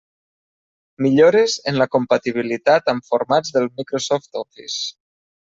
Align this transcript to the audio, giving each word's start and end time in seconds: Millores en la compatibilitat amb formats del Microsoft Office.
Millores 1.05 1.57
en 1.71 1.77
la 1.81 1.87
compatibilitat 1.97 2.91
amb 2.95 3.07
formats 3.13 3.55
del 3.59 3.71
Microsoft 3.81 4.43
Office. 4.45 4.83